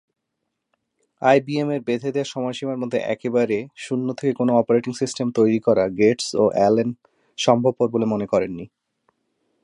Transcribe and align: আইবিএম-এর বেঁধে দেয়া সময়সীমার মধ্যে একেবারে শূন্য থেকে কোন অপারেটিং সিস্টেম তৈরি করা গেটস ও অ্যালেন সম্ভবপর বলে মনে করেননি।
আইবিএম-এর 1.21 1.81
বেঁধে 1.87 2.09
দেয়া 2.11 2.27
সময়সীমার 2.27 2.77
মধ্যে 2.77 2.99
একেবারে 3.05 3.57
শূন্য 3.77 4.07
থেকে 4.13 4.33
কোন 4.33 4.49
অপারেটিং 4.53 4.91
সিস্টেম 4.95 5.27
তৈরি 5.35 5.59
করা 5.59 5.83
গেটস 5.99 6.27
ও 6.35 6.43
অ্যালেন 6.53 6.89
সম্ভবপর 7.37 7.87
বলে 7.89 8.05
মনে 8.05 8.27
করেননি। 8.27 8.65